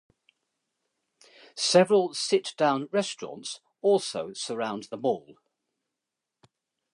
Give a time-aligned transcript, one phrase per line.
[1.55, 5.35] Several sit-down restaurants also surround the mall.